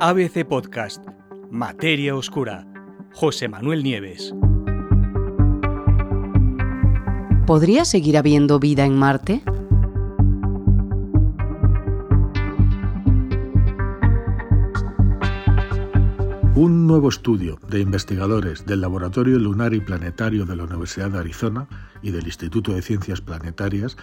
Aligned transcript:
ABC 0.00 0.46
Podcast, 0.46 1.04
Materia 1.50 2.14
Oscura, 2.14 2.64
José 3.14 3.48
Manuel 3.48 3.82
Nieves. 3.82 4.32
¿Podría 7.48 7.84
seguir 7.84 8.16
habiendo 8.16 8.60
vida 8.60 8.86
en 8.86 8.96
Marte? 8.96 9.42
Un 16.54 16.86
nuevo 16.86 17.08
estudio 17.08 17.58
de 17.68 17.80
investigadores 17.80 18.66
del 18.66 18.82
Laboratorio 18.82 19.36
Lunar 19.40 19.74
y 19.74 19.80
Planetario 19.80 20.46
de 20.46 20.54
la 20.54 20.62
Universidad 20.62 21.10
de 21.10 21.18
Arizona 21.18 21.66
y 22.02 22.12
del 22.12 22.26
Instituto 22.26 22.72
de 22.72 22.82
Ciencias 22.82 23.20
Planetarias 23.20 23.96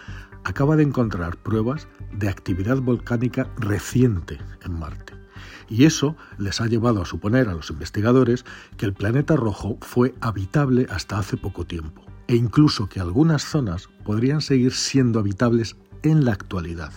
acaba 0.44 0.76
de 0.76 0.84
encontrar 0.84 1.38
pruebas 1.38 1.88
de 2.12 2.28
actividad 2.28 2.82
volcánica 2.82 3.50
reciente 3.56 4.40
en 4.66 4.78
Marte. 4.78 5.25
Y 5.70 5.86
eso 5.86 6.16
les 6.38 6.62
ha 6.62 6.68
llevado 6.68 7.02
a 7.02 7.06
suponer 7.06 7.50
a 7.50 7.54
los 7.54 7.70
investigadores 7.70 8.46
que 8.78 8.86
el 8.86 8.94
planeta 8.94 9.36
rojo 9.36 9.78
fue 9.82 10.14
habitable 10.22 10.88
hasta 10.90 11.18
hace 11.18 11.38
poco 11.38 11.66
tiempo, 11.66 12.06
e 12.28 12.36
incluso 12.36 12.88
que 12.90 13.00
algunas 13.00 13.44
zonas 13.44 13.90
podrían 14.04 14.42
seguir 14.42 14.74
siendo 14.74 15.20
habitables 15.20 15.76
en 16.04 16.26
la 16.26 16.34
actualidad. 16.34 16.92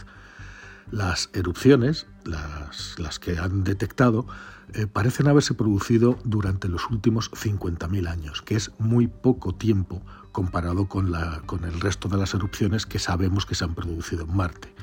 Las 0.91 1.31
erupciones, 1.35 2.07
las, 2.25 3.19
que 3.19 3.39
han 3.39 3.65
detectado, 3.65 4.27
eh, 4.75 4.87
parecen 4.87 5.29
haberse 5.29 5.55
producido 5.55 6.19
durante 6.25 6.69
los 6.69 6.91
últimos 6.91 7.31
50.000 7.31 8.09
años, 8.09 8.43
que 8.43 8.55
es 8.57 8.71
muy 8.79 9.07
poco 9.07 9.55
tiempo 9.55 10.03
comparado 10.33 10.89
con, 10.89 11.15
el 11.65 11.81
resto 11.81 12.09
de 12.09 12.17
las 12.17 12.35
erupciones 12.35 12.87
que 12.87 12.99
sabemos 12.99 13.45
que 13.45 13.55
se 13.55 13.65
han 13.65 13.75
producido 13.75 14.25
en 14.25 14.37
Marte. 14.37 14.75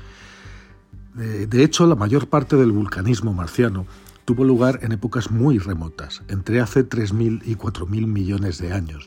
De 1.16 1.64
hecho, 1.64 1.86
la 1.86 1.94
mayor 1.94 2.28
parte 2.28 2.56
del 2.56 2.72
vulcanismo 2.72 3.32
marciano 3.32 3.86
tuvo 4.26 4.44
lugar 4.44 4.80
en 4.82 4.92
épocas 4.92 5.30
muy 5.30 5.58
remotas, 5.58 6.22
entre 6.28 6.60
hace 6.60 6.86
3.000 6.86 7.40
y 7.46 7.54
4.000 7.54 8.06
millones 8.06 8.58
de 8.58 8.74
años, 8.74 9.06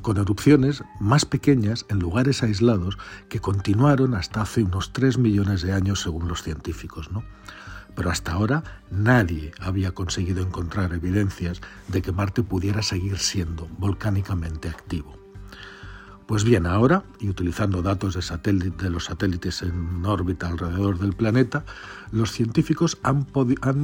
con 0.00 0.18
erupciones 0.18 0.84
más 1.00 1.24
pequeñas 1.24 1.84
en 1.88 1.98
lugares 1.98 2.44
aislados 2.44 2.96
que 3.28 3.40
continuaron 3.40 4.14
hasta 4.14 4.42
hace 4.42 4.62
unos 4.62 4.92
3 4.92 5.18
millones 5.18 5.62
de 5.62 5.72
años 5.72 6.00
según 6.00 6.28
los 6.28 6.44
científicos. 6.44 7.10
¿no? 7.10 7.24
Pero 7.96 8.10
hasta 8.10 8.34
ahora 8.34 8.62
nadie 8.92 9.50
había 9.58 9.90
conseguido 9.90 10.42
encontrar 10.42 10.92
evidencias 10.92 11.60
de 11.88 12.02
que 12.02 12.12
Marte 12.12 12.44
pudiera 12.44 12.82
seguir 12.82 13.18
siendo 13.18 13.66
volcánicamente 13.78 14.68
activo. 14.68 15.17
Pues 16.28 16.44
bien, 16.44 16.66
ahora, 16.66 17.04
y 17.20 17.30
utilizando 17.30 17.80
datos 17.80 18.12
de, 18.12 18.90
los 18.90 19.04
satélites 19.06 19.62
en 19.62 20.04
órbita 20.04 20.46
alrededor 20.46 20.98
del 20.98 21.14
planeta, 21.14 21.64
los 22.12 22.32
científicos 22.32 22.98
han, 23.02 23.24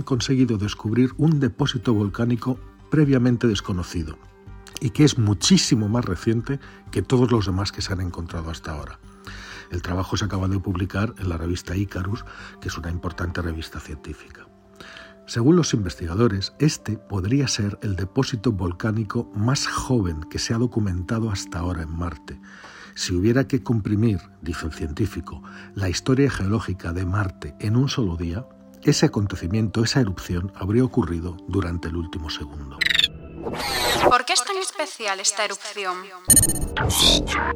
conseguido 0.02 0.58
descubrir 0.58 1.12
un 1.16 1.40
depósito 1.40 1.94
volcánico 1.94 2.60
previamente 2.90 3.46
desconocido 3.46 4.18
y 4.78 4.90
que 4.90 5.04
es 5.04 5.16
muchísimo 5.16 5.88
más 5.88 6.04
reciente 6.04 6.60
que 6.90 7.00
todos 7.00 7.32
los 7.32 7.46
demás 7.46 7.72
que 7.72 7.80
se 7.80 7.94
han 7.94 8.02
encontrado 8.02 8.50
hasta 8.50 8.72
ahora. 8.72 8.98
El 9.70 9.80
trabajo 9.80 10.18
se 10.18 10.26
acaba 10.26 10.46
de 10.46 10.60
publicar 10.60 11.14
en 11.16 11.30
la 11.30 11.38
revista 11.38 11.74
Icarus, 11.74 12.26
que 12.60 12.68
es 12.68 12.76
una 12.76 12.90
importante 12.90 13.40
revista 13.40 13.80
científica. 13.80 14.46
Según 15.26 15.56
los 15.56 15.72
investigadores, 15.72 16.52
este 16.58 16.98
podría 16.98 17.48
ser 17.48 17.78
el 17.82 17.96
depósito 17.96 18.52
volcánico 18.52 19.30
más 19.34 19.66
joven 19.66 20.20
que 20.30 20.38
se 20.38 20.52
ha 20.52 20.58
documentado 20.58 21.30
hasta 21.30 21.60
ahora 21.60 21.82
en 21.82 21.96
Marte. 21.96 22.38
Si 22.94 23.14
hubiera 23.14 23.48
que 23.48 23.62
comprimir, 23.62 24.20
dice 24.42 24.66
el 24.66 24.72
científico, 24.72 25.42
la 25.74 25.88
historia 25.88 26.30
geológica 26.30 26.92
de 26.92 27.06
Marte 27.06 27.54
en 27.58 27.76
un 27.76 27.88
solo 27.88 28.16
día, 28.16 28.46
ese 28.82 29.06
acontecimiento, 29.06 29.82
esa 29.82 30.00
erupción, 30.00 30.52
habría 30.54 30.84
ocurrido 30.84 31.38
durante 31.48 31.88
el 31.88 31.96
último 31.96 32.28
segundo. 32.28 32.78
¿Por 34.08 34.24
qué 34.24 34.34
es 34.34 34.44
tan 34.44 34.58
especial 34.58 35.20
esta 35.20 35.44
erupción? 35.44 35.96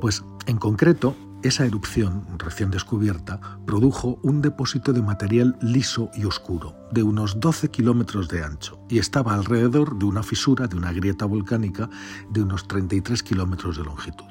Pues 0.01 0.25
en 0.47 0.57
concreto, 0.57 1.15
esa 1.49 1.67
erupción 1.67 2.25
recién 2.39 2.71
descubierta 2.71 3.41
produjo 3.67 4.21
un 4.23 4.41
depósito 4.41 4.93
de 4.93 5.03
material 5.03 5.57
liso 5.61 6.11
y 6.15 6.25
oscuro, 6.25 6.77
de 6.93 7.03
unos 7.03 7.41
12 7.41 7.71
kilómetros 7.71 8.29
de 8.29 8.45
ancho, 8.45 8.81
y 8.89 8.99
estaba 8.99 9.35
alrededor 9.35 9.99
de 9.99 10.05
una 10.05 10.23
fisura 10.23 10.69
de 10.69 10.77
una 10.77 10.93
grieta 10.93 11.25
volcánica 11.25 11.91
de 12.31 12.43
unos 12.43 12.69
33 12.69 13.23
kilómetros 13.23 13.77
de 13.77 13.85
longitud. 13.85 14.27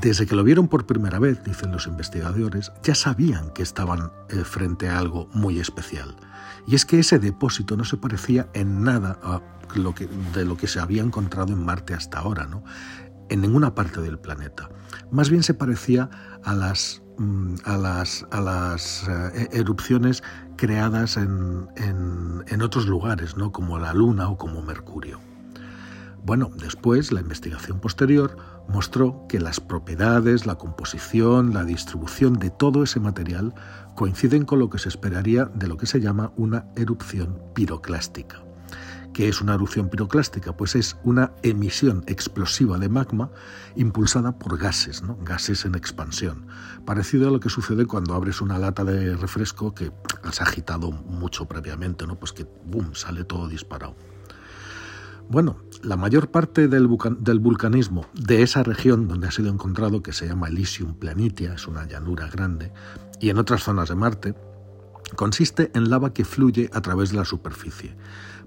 Desde 0.00 0.26
que 0.26 0.34
lo 0.34 0.42
vieron 0.42 0.68
por 0.68 0.86
primera 0.86 1.18
vez, 1.18 1.44
dicen 1.44 1.70
los 1.70 1.86
investigadores, 1.86 2.72
ya 2.82 2.94
sabían 2.94 3.50
que 3.50 3.62
estaban 3.62 4.10
eh, 4.30 4.36
frente 4.44 4.88
a 4.88 4.98
algo 4.98 5.28
muy 5.34 5.60
especial. 5.60 6.16
Y 6.66 6.74
es 6.74 6.86
que 6.86 6.98
ese 6.98 7.18
depósito 7.18 7.76
no 7.76 7.84
se 7.84 7.98
parecía 7.98 8.48
en 8.54 8.82
nada 8.82 9.18
a 9.22 9.42
lo 9.74 9.94
que, 9.94 10.08
de 10.32 10.44
lo 10.46 10.56
que 10.56 10.66
se 10.66 10.80
había 10.80 11.02
encontrado 11.02 11.52
en 11.52 11.62
Marte 11.62 11.92
hasta 11.92 12.20
ahora. 12.20 12.46
¿no? 12.46 12.64
En 13.28 13.40
ninguna 13.40 13.74
parte 13.74 14.00
del 14.00 14.18
planeta. 14.18 14.68
Más 15.10 15.30
bien 15.30 15.42
se 15.42 15.54
parecía 15.54 16.10
a 16.44 16.54
las, 16.54 17.02
mm, 17.18 17.54
eh, 19.08 19.48
erupciones 19.52 20.22
creadas 20.56 21.16
en, 21.16 21.68
en, 21.76 22.62
otros 22.62 22.86
lugares, 22.86 23.36
¿no? 23.36 23.50
como 23.50 23.78
la 23.78 23.92
Luna 23.92 24.28
o 24.28 24.36
como 24.36 24.62
Mercurio. 24.62 25.20
Bueno, 26.24 26.50
después 26.56 27.10
la 27.10 27.20
investigación 27.20 27.80
posterior 27.80 28.36
mostró 28.68 29.26
que 29.28 29.40
las 29.40 29.58
propiedades, 29.58 30.46
la 30.46 30.54
composición, 30.54 31.52
la 31.52 31.64
distribución 31.64 32.38
de 32.38 32.50
todo 32.50 32.84
ese 32.84 33.00
material 33.00 33.54
coinciden 33.96 34.44
con 34.44 34.60
lo 34.60 34.70
que 34.70 34.78
se 34.78 34.88
esperaría 34.88 35.46
de 35.46 35.66
lo 35.66 35.76
que 35.76 35.86
se 35.86 36.00
llama 36.00 36.32
una 36.36 36.66
erupción 36.76 37.40
piroclástica. 37.54 38.44
¿Qué 39.12 39.28
es 39.28 39.42
una 39.42 39.54
erupción 39.54 39.90
piroclástica? 39.90 40.56
Pues 40.56 40.74
es 40.74 40.96
una 41.04 41.32
emisión 41.42 42.02
explosiva 42.06 42.78
de 42.78 42.88
magma 42.88 43.30
impulsada 43.76 44.38
por 44.38 44.56
gases, 44.56 45.02
¿no? 45.02 45.18
gases 45.22 45.66
en 45.66 45.74
expansión, 45.74 46.46
parecido 46.86 47.28
a 47.28 47.30
lo 47.30 47.38
que 47.38 47.50
sucede 47.50 47.84
cuando 47.84 48.14
abres 48.14 48.40
una 48.40 48.58
lata 48.58 48.84
de 48.84 49.14
refresco 49.16 49.74
que 49.74 49.92
has 50.22 50.40
agitado 50.40 50.90
mucho 50.92 51.46
previamente, 51.46 52.06
¿no? 52.06 52.18
pues 52.18 52.32
que 52.32 52.46
boom, 52.64 52.94
sale 52.94 53.24
todo 53.24 53.48
disparado. 53.48 53.94
Bueno, 55.28 55.56
la 55.82 55.96
mayor 55.96 56.30
parte 56.30 56.68
del, 56.68 56.88
del, 57.20 57.38
vulcanismo 57.38 58.06
de 58.14 58.42
esa 58.42 58.62
región 58.62 59.08
donde 59.08 59.28
ha 59.28 59.30
sido 59.30 59.50
encontrado, 59.50 60.02
que 60.02 60.12
se 60.12 60.26
llama 60.26 60.48
Elysium 60.48 60.94
Planitia, 60.94 61.54
es 61.54 61.66
una 61.66 61.86
llanura 61.86 62.28
grande, 62.28 62.72
y 63.20 63.30
en 63.30 63.38
otras 63.38 63.62
zonas 63.62 63.88
de 63.88 63.94
Marte, 63.94 64.34
consiste 65.16 65.70
en 65.74 65.90
lava 65.90 66.12
que 66.12 66.24
fluye 66.24 66.70
a 66.72 66.80
través 66.80 67.10
de 67.10 67.16
la 67.16 67.24
superficie 67.24 67.96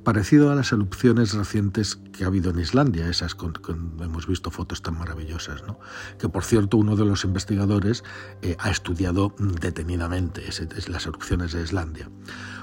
parecido 0.06 0.52
a 0.52 0.56
las 0.56 0.72
erupciones 0.72 1.34
recientes 1.34 2.00
que 2.14 2.24
ha 2.24 2.28
habido 2.28 2.52
en 2.52 2.59
Islandia, 2.59 3.09
esas 3.09 3.36
con, 3.36 3.53
hemos 4.00 4.28
visto 4.28 4.52
fotos 4.52 4.81
tan 4.81 4.98
maravillosas, 4.98 5.64
¿no? 5.64 5.80
que 6.20 6.30
por 6.30 6.46
cierto 6.46 6.78
uno 6.78 6.96
de 6.96 7.04
los 7.04 7.25
investigadores 7.25 8.04
eh, 8.42 8.56
ha 8.59 8.70
estudiado 8.70 9.36
detenidamente 9.40 10.44
las 10.88 11.08
erupciones 11.08 11.52
de 11.52 11.64
Islandia. 11.64 12.09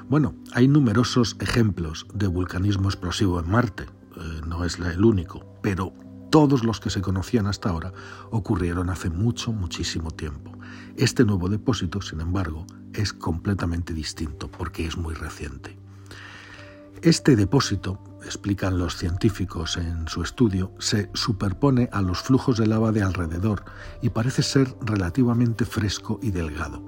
Bueno, 0.09 0.37
hay 0.53 0.69
numerosos 0.69 1.37
ejemplos 1.41 2.07
de 2.15 2.29
vulcanismo 2.29 2.89
explosivo 2.89 3.41
en 3.41 3.51
Marte, 3.51 3.83
eh, 3.83 4.41
no 4.47 4.65
es 4.65 4.79
el 4.79 5.05
único, 5.05 5.59
pero 5.63 5.93
todos 6.31 6.65
los 6.65 6.81
que 6.81 6.91
se 6.91 7.03
conocían 7.03 7.49
hasta 7.49 7.71
ahora 7.71 7.93
ocurrieron 8.31 8.89
hace 8.89 9.11
mucho, 9.11 9.53
muchísimo 9.53 10.13
tiempo. 10.13 10.53
Este 10.97 11.25
nuevo 11.25 11.49
depósito, 11.49 12.01
sin 12.01 12.21
embargo, 12.21 12.67
es 12.95 13.13
completamente 13.13 13.93
distinto 13.93 14.51
porque 14.51 14.87
es 14.87 14.97
muy 14.97 15.15
reciente. 15.15 15.77
Este 17.03 17.35
depósito, 17.35 17.99
explican 18.25 18.79
los 18.79 18.97
científicos 18.97 19.77
en 19.77 20.07
su 20.07 20.23
estudio, 20.23 20.73
se 20.79 21.11
superpone 21.15 21.89
a 21.93 22.01
los 22.01 22.21
flujos 22.21 22.59
de 22.59 22.67
lava 22.69 22.93
de 22.93 23.03
alrededor 23.03 23.65
y 24.01 24.11
parece 24.11 24.45
ser 24.45 24.73
relativamente 24.83 25.65
fresco 25.65 26.21
y 26.23 26.31
delgado. 26.31 26.81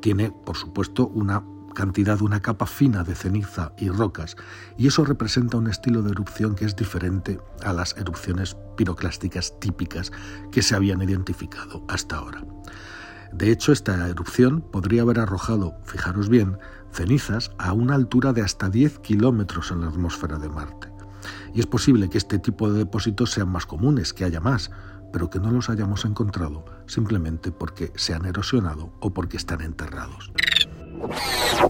Tiene, 0.00 0.32
por 0.44 0.56
supuesto, 0.56 1.06
una 1.06 1.44
cantidad, 1.74 2.20
una 2.20 2.40
capa 2.40 2.66
fina 2.66 3.04
de 3.04 3.14
ceniza 3.14 3.72
y 3.78 3.90
rocas, 3.90 4.36
y 4.76 4.88
eso 4.88 5.04
representa 5.04 5.56
un 5.56 5.68
estilo 5.68 6.02
de 6.02 6.10
erupción 6.10 6.54
que 6.54 6.64
es 6.64 6.74
diferente 6.74 7.38
a 7.62 7.72
las 7.72 7.96
erupciones 7.96 8.56
piroclásticas 8.76 9.58
típicas 9.60 10.10
que 10.50 10.62
se 10.62 10.74
habían 10.74 11.00
identificado 11.02 11.84
hasta 11.88 12.16
ahora. 12.16 12.44
De 13.32 13.50
hecho, 13.50 13.72
esta 13.72 14.08
erupción 14.08 14.60
podría 14.60 15.02
haber 15.02 15.20
arrojado, 15.20 15.76
fijaros 15.84 16.28
bien, 16.28 16.58
cenizas 16.92 17.52
a 17.58 17.72
una 17.72 17.94
altura 17.94 18.32
de 18.32 18.42
hasta 18.42 18.68
10 18.68 18.98
kilómetros 18.98 19.70
en 19.70 19.82
la 19.82 19.88
atmósfera 19.88 20.38
de 20.38 20.48
Marte. 20.48 20.88
Y 21.54 21.60
es 21.60 21.66
posible 21.66 22.08
que 22.08 22.18
este 22.18 22.38
tipo 22.38 22.70
de 22.70 22.78
depósitos 22.78 23.30
sean 23.30 23.48
más 23.48 23.66
comunes, 23.66 24.12
que 24.12 24.24
haya 24.24 24.40
más, 24.40 24.70
pero 25.12 25.30
que 25.30 25.40
no 25.40 25.50
los 25.50 25.70
hayamos 25.70 26.04
encontrado 26.04 26.64
simplemente 26.86 27.52
porque 27.52 27.92
se 27.96 28.14
han 28.14 28.26
erosionado 28.26 28.92
o 29.00 29.12
porque 29.12 29.36
están 29.36 29.60
enterrados. 29.60 30.32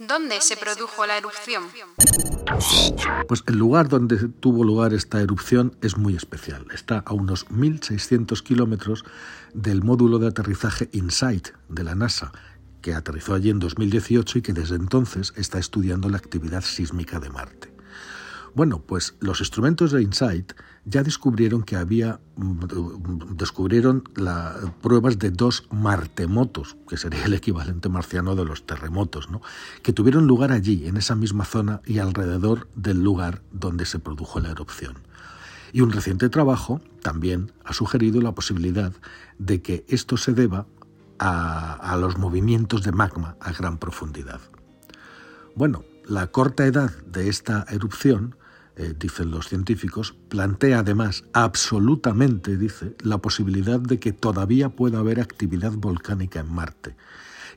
¿Dónde 0.07 0.41
se 0.41 0.57
produjo 0.57 1.07
la 1.07 1.19
erupción? 1.19 1.65
Pues 3.29 3.43
el 3.47 3.57
lugar 3.57 3.89
donde 3.89 4.17
tuvo 4.29 4.65
lugar 4.65 4.93
esta 4.93 5.21
erupción 5.21 5.77
es 5.83 5.97
muy 5.97 6.17
especial. 6.17 6.67
Está 6.73 6.99
a 6.99 7.15
unos 7.15 7.47
1.600 7.49 8.43
kilómetros 8.43 9.05
del 9.55 9.83
módulo 9.83 10.19
de 10.19 10.29
aterrizaje 10.29 10.89
InSight 10.93 11.49
de 11.69 11.85
la 11.85 11.95
NASA, 11.95 12.33
que 12.83 12.95
aterrizó 12.95 13.35
allí 13.35 13.51
en 13.51 13.59
2018 13.59 14.39
y 14.39 14.43
que 14.43 14.53
desde 14.53 14.77
entonces 14.77 15.33
está 15.37 15.59
estudiando 15.59 16.09
la 16.09 16.17
actividad 16.17 16.63
sísmica 16.63 17.21
de 17.21 17.31
Marte. 17.31 17.70
Bueno, 18.55 18.81
pues 18.81 19.15
los 19.21 19.41
instrumentos 19.41 19.93
de 19.93 20.03
InSight 20.03 20.53
ya 20.85 21.03
descubrieron 21.03 21.63
que 21.63 21.77
había 21.77 22.21
descubrieron 23.37 24.05
la, 24.17 24.57
pruebas 24.81 25.19
de 25.19 25.31
dos 25.31 25.67
martemotos, 25.71 26.77
que 26.89 26.97
sería 26.97 27.25
el 27.25 27.35
equivalente 27.35 27.89
marciano 27.89 28.35
de 28.35 28.45
los 28.45 28.67
terremotos, 28.67 29.31
¿no? 29.31 29.43
que 29.83 29.93
tuvieron 29.93 30.27
lugar 30.27 30.53
allí, 30.53 30.87
en 30.87 30.97
esa 30.97 31.15
misma 31.15 31.45
zona 31.45 31.81
y 31.85 31.99
alrededor 31.99 32.69
del 32.75 33.03
lugar 33.03 33.43
donde 33.53 33.85
se 33.85 33.99
produjo 33.99 34.41
la 34.41 34.51
erupción. 34.51 34.95
Y 35.73 35.83
un 35.83 35.93
reciente 35.93 36.29
trabajo 36.29 36.81
también 37.03 37.53
ha 37.65 37.73
sugerido 37.73 38.21
la 38.21 38.33
posibilidad 38.33 38.93
de 39.39 39.63
que 39.63 39.85
esto 39.89 40.17
se 40.17 40.33
deba 40.33 40.67
a 41.19 41.97
los 42.01 42.17
movimientos 42.17 42.83
de 42.83 42.93
magma 42.93 43.37
a 43.41 43.53
gran 43.53 43.77
profundidad. 43.77 44.41
Bueno, 45.55 45.85
la 46.07 46.29
corta 46.29 46.65
edad 46.67 46.91
de 47.07 47.29
esta 47.29 47.67
erupción 47.69 48.35
eh, 48.81 48.95
dicen 48.99 49.31
los 49.31 49.47
científicos, 49.47 50.15
plantea 50.31 50.79
además 50.79 51.25
absolutamente, 51.35 52.57
dice, 52.57 52.97
la 53.01 53.19
posibilidad 53.19 53.79
de 53.79 53.99
que 53.99 54.15
todavía 54.15 54.71
pueda 54.71 55.01
haber 55.01 55.21
actividad 55.21 55.73
volcánica 55.73 56.41
en 56.41 56.51
Marte. 56.51 56.97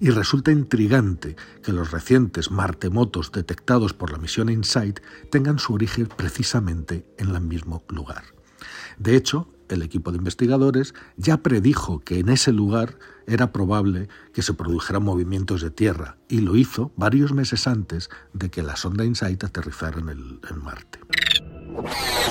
Y 0.02 0.10
resulta 0.10 0.52
intrigante 0.52 1.38
que 1.64 1.72
los 1.72 1.92
recientes 1.92 2.52
martemotos 2.52 3.32
detectados 3.32 3.94
por 3.94 4.12
la 4.12 4.18
misión 4.18 4.50
InSight 4.50 5.00
tengan 5.32 5.60
su 5.60 5.74
origen 5.74 6.08
precisamente 6.08 7.06
en 7.18 7.30
el 7.34 7.40
mismo 7.40 7.86
lugar. 7.88 8.26
De 8.98 9.16
hecho, 9.16 9.48
el 9.74 9.82
equipo 9.82 10.12
de 10.12 10.18
investigadores 10.18 10.94
ya 11.18 11.38
predijo 11.38 12.00
que 12.00 12.20
en 12.20 12.30
ese 12.30 12.52
lugar 12.52 12.98
era 13.28 13.52
probable 13.52 14.10
que 14.34 14.42
se 14.42 14.54
produjeran 14.54 15.04
movimientos 15.04 15.62
de 15.62 15.72
tierra 15.72 16.18
y 16.28 16.40
lo 16.40 16.56
hizo 16.56 16.92
varios 16.96 17.34
meses 17.34 17.68
antes 17.68 18.10
de 18.34 18.50
que 18.50 18.64
la 18.64 18.76
sonda 18.76 19.06
InSight 19.06 19.44
aterrizara 19.44 20.00
en, 20.00 20.10
el, 20.10 20.40
en 20.50 20.64
Marte. 20.64 21.00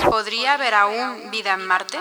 ¿Podría 0.08 0.54
haber 0.54 0.74
aún 0.74 1.30
vida 1.30 1.54
en 1.54 1.66
Marte? 1.66 1.98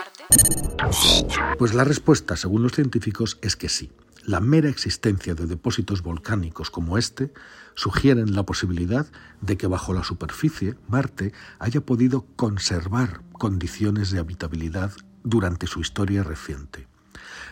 Pues 1.58 1.74
la 1.74 1.84
respuesta, 1.84 2.36
según 2.36 2.62
los 2.62 2.72
científicos, 2.72 3.38
es 3.42 3.56
que 3.56 3.68
sí. 3.68 3.90
La 4.24 4.40
mera 4.40 4.68
existencia 4.68 5.34
de 5.34 5.46
depósitos 5.46 6.02
volcánicos 6.02 6.70
como 6.70 6.96
este 6.96 7.32
sugieren 7.74 8.36
la 8.36 8.44
posibilidad 8.44 9.06
de 9.40 9.56
que 9.56 9.66
bajo 9.66 9.92
la 9.92 10.04
superficie 10.04 10.76
Marte 10.88 11.32
haya 11.58 11.80
podido 11.80 12.26
conservar 12.36 13.22
condiciones 13.32 14.12
de 14.12 14.20
habitabilidad 14.20 14.92
durante 15.24 15.66
su 15.66 15.80
historia 15.80 16.22
reciente. 16.22 16.86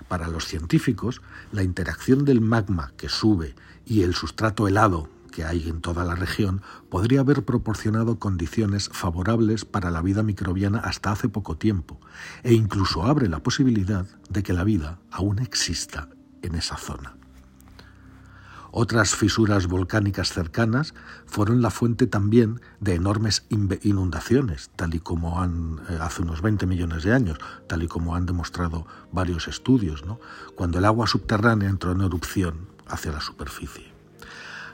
Para 0.09 0.29
los 0.29 0.47
científicos, 0.47 1.23
la 1.53 1.63
interacción 1.63 2.25
del 2.25 2.41
magma 2.41 2.93
que 2.97 3.09
sube 3.09 3.55
y 3.85 4.03
el 4.03 4.15
sustrato 4.15 4.67
helado 4.67 5.09
que 5.31 5.45
hay 5.45 5.69
en 5.69 5.81
toda 5.81 6.05
la 6.05 6.15
región 6.15 6.63
podría 6.89 7.21
haber 7.21 7.45
proporcionado 7.45 8.19
condiciones 8.19 8.91
favorables 8.93 9.65
para 9.65 9.91
la 9.91 10.03
vida 10.03 10.23
microbiana 10.23 10.81
hasta 10.81 11.13
hace 11.13 11.29
poco 11.29 11.57
tiempo, 11.57 12.01
e 12.43 12.53
incluso 12.53 13.05
abre 13.05 13.29
la 13.29 13.43
posibilidad 13.43 14.07
de 14.29 14.43
que 14.43 14.53
la 14.53 14.65
vida 14.65 14.99
aún 15.11 15.39
exista 15.39 16.09
en 16.43 16.57
esa 16.57 16.77
zona. 16.77 17.20
Otras 18.73 19.17
fisuras 19.17 19.67
volcánicas 19.67 20.33
cercanas 20.33 20.95
fueron 21.27 21.61
la 21.61 21.71
fuente 21.71 22.07
también 22.07 22.61
de 22.79 22.95
enormes 22.95 23.45
inundaciones, 23.49 24.71
tal 24.77 24.95
y 24.95 25.01
como 25.01 25.41
han 25.41 25.81
eh, 25.89 25.99
hace 26.01 26.23
unos 26.23 26.41
20 26.41 26.67
millones 26.67 27.03
de 27.03 27.13
años, 27.13 27.39
tal 27.67 27.83
y 27.83 27.89
como 27.89 28.15
han 28.15 28.27
demostrado 28.27 28.87
varios 29.11 29.49
estudios, 29.49 30.05
cuando 30.55 30.79
el 30.79 30.85
agua 30.85 31.09
subterránea 31.09 31.69
entró 31.69 31.93
en 31.93 32.03
erupción 32.03 32.69
hacia 32.87 33.13
la 33.13 33.21
superficie. 33.21 33.93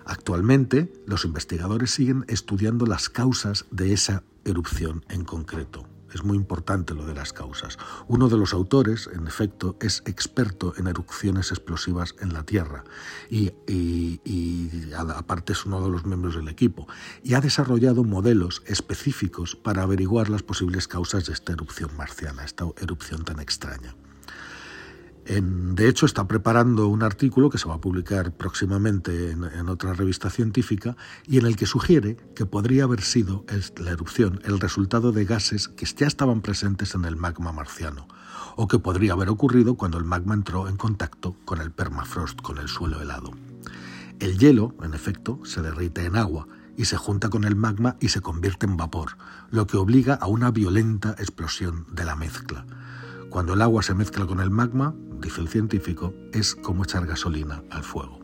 Actualmente, 0.04 0.92
los 1.06 1.24
investigadores 1.24 1.90
siguen 1.90 2.24
estudiando 2.28 2.86
las 2.86 3.08
causas 3.08 3.64
de 3.70 3.92
esa 3.92 4.22
erupción 4.44 5.04
en 5.08 5.24
concreto. 5.24 5.85
Es 6.12 6.24
muy 6.24 6.36
importante 6.36 6.94
lo 6.94 7.04
de 7.04 7.14
las 7.14 7.32
causas. 7.32 7.78
Uno 8.08 8.28
de 8.28 8.36
los 8.36 8.52
autores, 8.52 9.08
en 9.12 9.26
efecto, 9.26 9.76
es 9.80 10.02
experto 10.06 10.74
en 10.76 10.86
erupciones 10.86 11.50
explosivas 11.50 12.14
en 12.20 12.32
la 12.32 12.44
Tierra 12.44 12.84
y, 13.30 13.50
aparte 14.96 15.52
es 15.52 15.66
uno 15.66 15.82
de 15.82 15.90
los 15.90 16.04
miembros 16.04 16.36
del 16.36 16.48
equipo 16.48 16.86
y 17.22 17.34
ha 17.34 17.40
desarrollado 17.40 18.04
modelos 18.04 18.62
específicos 18.66 19.56
para 19.56 19.82
averiguar 19.82 20.30
las 20.30 20.42
posibles 20.42 20.88
causas 20.88 21.26
de 21.26 21.32
esta 21.32 21.52
erupción 21.52 21.96
marciana, 21.96 22.44
esta 22.44 22.66
erupción 22.80 23.24
tan 23.24 23.40
extraña 23.40 23.94
de 25.28 25.88
hecho, 25.88 26.06
está 26.06 26.28
preparando 26.28 26.86
un 26.86 27.02
artículo 27.02 27.50
que 27.50 27.58
se 27.58 27.68
va 27.68 27.74
a 27.74 27.80
publicar 27.80 28.32
próximamente 28.32 29.32
en, 29.32 29.68
otra 29.68 29.92
revista 29.92 30.30
científica 30.30 30.96
y 31.26 31.38
en 31.38 31.46
el 31.46 31.56
que 31.56 31.66
sugiere 31.66 32.16
que 32.36 32.46
podría 32.46 32.84
haber 32.84 33.00
sido 33.00 33.44
la 33.78 33.90
erupción 33.90 34.40
el 34.44 34.60
resultado 34.60 35.10
de 35.10 35.24
gases 35.24 35.66
que 35.66 35.84
ya 35.84 36.06
estaban 36.06 36.42
presentes 36.42 36.94
en 36.94 37.04
el 37.04 37.16
magma 37.16 37.50
marciano, 37.50 38.06
o 38.54 38.68
que 38.68 38.78
podría 38.78 39.14
haber 39.14 39.28
ocurrido 39.28 39.74
cuando 39.74 39.98
el 39.98 40.04
magma 40.04 40.34
entró 40.34 40.68
en 40.68 40.76
contacto 40.76 41.36
con 41.44 41.60
el 41.60 41.72
permafrost, 41.72 42.40
con 42.40 42.58
el 42.58 42.68
suelo 42.68 43.02
helado. 43.02 43.32
El 44.20 44.38
hielo, 44.38 44.76
en 44.82 44.94
efecto, 44.94 45.40
se 45.44 45.60
derrite 45.60 46.04
en 46.04 46.16
agua 46.16 46.46
y 46.76 46.84
se 46.84 46.96
junta 46.96 47.30
con 47.30 47.42
el 47.44 47.56
magma 47.56 47.96
y 48.00 48.08
se 48.08 48.20
convierte 48.20 48.66
en 48.66 48.76
vapor, 48.76 49.16
lo 49.50 49.66
que 49.66 49.76
obliga 49.76 50.14
a 50.14 50.28
una 50.28 50.52
violenta 50.52 51.16
explosión 51.18 51.86
de 51.90 52.04
la 52.04 52.14
mezcla. 52.14 52.64
Cuando 53.30 53.54
el 53.54 53.62
agua 53.62 53.82
se 53.82 53.94
mezcla 53.94 54.26
con 54.26 54.40
el 54.40 54.50
magma, 54.50 54.94
dice 55.20 55.40
el 55.40 55.48
científico, 55.48 56.14
es 56.32 56.54
como 56.54 56.84
echar 56.84 57.06
gasolina 57.06 57.62
al 57.70 57.82
fuego. 57.82 58.20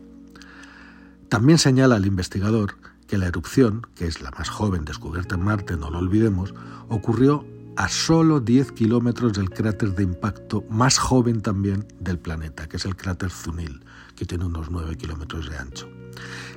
También 1.29 1.59
señala 1.59 1.97
el 1.97 2.07
investigador 2.07 2.77
que 3.07 3.19
la 3.19 3.27
erupción, 3.27 3.83
que 3.95 4.07
es 4.07 4.23
la 4.23 4.31
más 4.31 4.49
joven 4.49 4.85
descubierta 4.85 5.35
en 5.35 5.43
Marte, 5.43 5.77
no 5.77 5.91
lo 5.91 5.99
olvidemos, 5.99 6.55
ocurrió 6.89 7.45
a 7.77 7.89
solo 7.89 8.41
10 8.41 8.73
kilómetros 8.73 9.33
del 9.33 9.51
cráter 9.51 9.95
de 9.95 10.03
impacto 10.03 10.65
más 10.69 10.99
joven 10.99 11.41
también 11.41 11.87
del 12.01 12.19
planeta, 12.19 12.69
que 12.69 12.77
es 12.77 12.85
el 12.85 12.97
cráter 12.97 13.31
Zunil, 13.31 13.85
que 14.15 14.27
tiene 14.27 14.45
unos 14.45 14.71
9 14.71 14.97
kilómetros 14.97 15.49
de 15.49 15.57
ancho. 15.57 15.89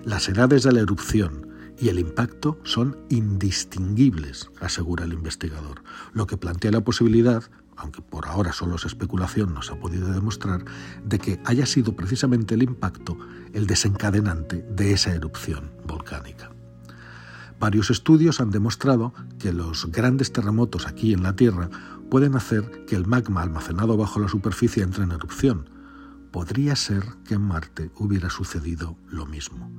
Las 0.04 0.28
edades 0.28 0.64
de 0.64 0.74
la 0.74 0.82
erupción 0.82 1.48
y 1.80 1.90
el 1.90 2.00
impacto 2.00 2.60
son 2.64 2.98
indistinguibles, 3.10 4.50
asegura 4.62 5.06
el 5.06 5.14
investigador, 5.14 5.84
lo 6.14 6.28
que 6.28 6.38
plantea 6.38 6.72
la 6.72 6.84
posibilidad 6.84 7.44
aunque 7.78 8.02
por 8.02 8.28
ahora 8.28 8.54
solo 8.54 8.76
es 8.76 8.86
especulación, 8.86 9.54
no 9.54 9.62
se 9.62 9.74
ha 9.74 9.80
podido 9.80 10.12
demostrar, 10.12 10.64
de 11.04 11.20
que 11.20 11.40
haya 11.46 11.66
sido 11.66 11.96
precisamente 11.96 12.56
el 12.56 12.64
impacto 12.64 13.18
el 13.54 13.68
desencadenante 13.68 14.66
de 14.70 14.94
esa 14.94 15.14
erupción 15.14 15.72
volcánica. 15.86 16.52
Varios 17.60 17.90
estudios 17.90 18.42
han 18.42 18.52
demostrado 18.52 19.14
que 19.40 19.54
los 19.54 19.92
grandes 19.92 20.34
terremotos 20.34 20.88
aquí 20.88 21.14
en 21.14 21.24
la 21.24 21.36
Tierra 21.36 21.70
pueden 22.10 22.36
hacer 22.36 22.86
que 22.86 22.96
el 22.96 23.08
magma 23.08 23.42
almacenado 23.42 23.98
bajo 23.98 24.20
la 24.20 24.28
superficie 24.28 24.84
entre 24.84 25.04
en 25.04 25.12
erupción. 25.12 25.70
Podría 26.32 26.76
ser 26.76 27.04
que 27.26 27.36
en 27.36 27.42
Marte 27.42 27.92
hubiera 27.96 28.30
sucedido 28.30 28.98
lo 29.08 29.26
mismo 29.26 29.72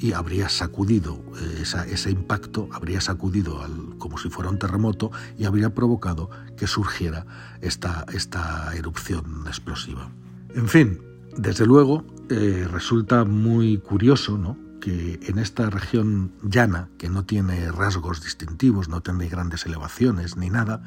y 0.00 0.14
habría 0.14 0.48
sacudido 0.48 1.22
eh, 1.40 1.62
ese 1.90 2.10
impacto, 2.10 2.68
habría 2.72 3.00
sacudido 3.00 3.62
al, 3.62 3.98
como 3.98 4.16
si 4.16 4.30
fuera 4.30 4.50
un 4.50 4.58
terremoto 4.58 5.12
y 5.38 5.44
habría 5.44 5.74
provocado 5.74 6.30
que 6.56 6.66
surgiera 6.66 7.26
esta, 7.60 8.06
esta 8.12 8.74
erupción 8.74 9.44
explosiva. 9.46 10.10
En 10.54 10.68
fin, 10.68 11.00
desde 11.36 11.66
luego 11.66 12.04
eh, 12.30 12.66
resulta 12.70 13.24
muy 13.24 13.78
curioso 13.78 14.38
¿no? 14.38 14.56
que 14.80 15.20
en 15.22 15.38
esta 15.38 15.68
región 15.68 16.32
llana, 16.42 16.88
que 16.96 17.10
no 17.10 17.24
tiene 17.26 17.70
rasgos 17.70 18.22
distintivos, 18.22 18.88
no 18.88 19.02
tiene 19.02 19.28
grandes 19.28 19.66
elevaciones 19.66 20.38
ni 20.38 20.48
nada, 20.48 20.82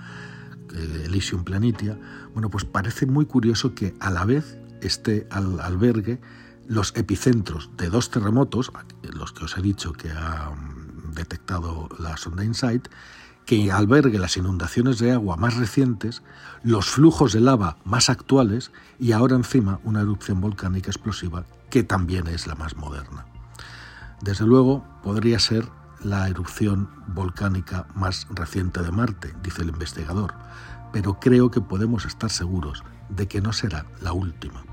eh, 0.73 1.03
Elysium 1.05 1.43
Planitia, 1.43 1.99
bueno, 2.33 2.49
pues 2.49 2.65
parece 2.65 3.05
muy 3.05 3.27
curioso 3.27 3.75
que 3.75 3.93
a 3.99 4.09
la 4.09 4.25
vez 4.25 4.57
esté 4.81 5.27
al 5.29 5.59
albergue 5.59 6.19
los 6.67 6.93
epicentros 6.95 7.69
de 7.77 7.89
dos 7.89 8.09
terremotos, 8.09 8.71
los 9.01 9.33
que 9.33 9.45
os 9.45 9.57
he 9.57 9.61
dicho 9.61 9.93
que 9.93 10.11
ha 10.11 10.51
detectado 11.13 11.89
la 11.99 12.17
sonda 12.17 12.43
InSight, 12.43 12.87
que 13.45 13.71
albergue 13.71 14.19
las 14.19 14.37
inundaciones 14.37 14.99
de 14.99 15.11
agua 15.11 15.35
más 15.35 15.57
recientes, 15.57 16.23
los 16.63 16.87
flujos 16.87 17.33
de 17.33 17.41
lava 17.41 17.77
más 17.83 18.09
actuales 18.09 18.71
y 18.99 19.11
ahora 19.11 19.35
encima 19.35 19.79
una 19.83 20.01
erupción 20.01 20.39
volcánica 20.39 20.89
explosiva 20.89 21.45
que 21.69 21.83
también 21.83 22.27
es 22.27 22.47
la 22.47 22.55
más 22.55 22.77
moderna. 22.77 23.25
Desde 24.21 24.45
luego 24.45 24.85
podría 25.03 25.39
ser 25.39 25.67
la 26.01 26.27
erupción 26.29 26.89
volcánica 27.07 27.87
más 27.95 28.27
reciente 28.29 28.81
de 28.81 28.91
Marte, 28.91 29.33
dice 29.41 29.63
el 29.63 29.69
investigador, 29.69 30.33
pero 30.91 31.19
creo 31.19 31.51
que 31.51 31.61
podemos 31.61 32.05
estar 32.05 32.29
seguros 32.29 32.83
de 33.09 33.27
que 33.27 33.41
no 33.41 33.51
será 33.51 33.85
la 34.01 34.13
última. 34.13 34.63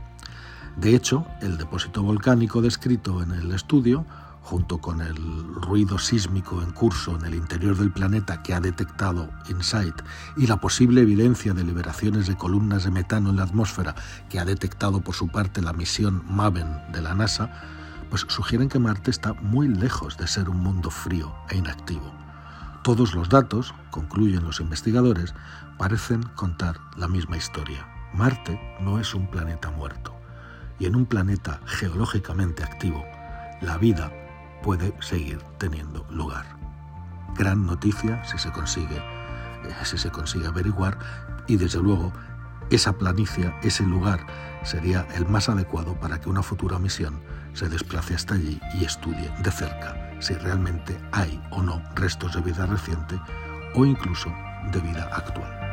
De 0.77 0.95
hecho, 0.95 1.27
el 1.43 1.59
depósito 1.59 2.03
volcánico 2.03 2.63
descrito 2.63 3.23
en 3.23 3.33
el 3.33 3.53
estudio, 3.53 4.07
junto 4.43 4.79
con 4.79 5.01
el 5.01 5.17
ruido 5.55 5.99
sísmico 5.99 6.63
en 6.63 6.73
curso 6.73 7.17
en 7.17 7.25
el 7.27 7.35
interior 7.35 7.77
del 7.77 7.93
planeta 7.93 8.43
que 8.43 8.55
ha 8.55 8.61
detectado 8.61 9.31
InSight 9.49 9.95
y 10.37 10.47
la 10.47 10.57
posible 10.61 11.03
evidencia 11.03 11.53
de 11.53 11.63
liberaciones 11.63 12.27
de 12.27 12.37
columnas 12.37 12.85
de 12.85 12.91
metano 12.91 13.31
en 13.31 13.37
la 13.37 13.45
atmósfera 13.45 13.95
que 14.29 14.41
ha 14.41 14.45
detectado 14.45 15.03
por 15.03 15.15
su 15.15 15.29
parte 15.29 15.63
la 15.63 15.73
misión 15.73 16.25
MAVEN 16.29 16.93
de 16.93 17.03
la 17.03 17.15
NASA, 17.15 17.51
pues 18.09 18.27
sugieren 18.29 18.69
que 18.69 18.79
Marte 18.79 19.11
está 19.11 19.35
muy 19.35 19.69
lejos 19.69 20.17
de 20.17 20.27
ser 20.27 20.49
un 20.49 20.59
mundo 20.59 20.91
frío 20.91 21.33
e 21.51 21.57
inactivo. 21.57 22.13
Todos 22.83 23.15
los 23.15 23.29
datos, 23.29 23.75
concluyen 23.91 24.43
los 24.43 24.61
investigadores, 24.61 25.35
parecen 25.79 26.23
contar 26.35 26.81
la 26.97 27.09
misma 27.09 27.37
historia. 27.37 27.87
Marte 28.15 28.59
no 28.81 28.99
es 28.99 29.15
un 29.15 29.31
planeta 29.31 29.71
muerto, 29.71 30.13
y 30.81 30.87
en 30.87 30.97
un 30.97 31.07
planeta 31.07 31.61
geológicamente 31.67 32.65
activo, 32.65 33.05
la 33.61 33.79
vida 33.79 34.11
puede 34.63 34.93
seguir 35.01 35.39
teniendo 35.59 36.05
lugar. 36.11 36.47
Gran 37.37 37.67
noticia 37.67 38.25
si 38.25 38.39
se 38.39 38.51
consigue, 38.51 38.97
eh, 38.97 39.85
si 39.85 39.99
se 39.99 40.11
consigue 40.11 40.49
averiguar 40.49 40.99
y 41.47 41.57
desde 41.57 41.81
luego 41.81 42.13
esa 42.71 42.95
planicie, 42.95 43.53
ese 43.63 43.85
lugar 43.85 44.27
sería 44.63 45.07
el 45.15 45.27
más 45.27 45.49
adecuado 45.49 45.95
para 46.01 46.21
que 46.21 46.29
una 46.29 46.43
futura 46.43 46.79
misión 46.79 47.21
se 47.53 47.69
desplace 47.69 48.15
hasta 48.15 48.35
allí 48.35 48.61
y 48.75 48.85
estudie 48.85 49.31
de 49.43 49.51
cerca 49.51 50.11
si 50.21 50.35
realmente 50.35 50.99
hay 51.13 51.41
o 51.51 51.63
no 51.63 51.83
restos 51.95 52.35
de 52.35 52.43
vida 52.43 52.67
reciente 52.67 53.21
o 53.75 53.85
incluso 53.85 54.33
de 54.73 54.81
vida 54.81 55.09
actual. 55.13 55.70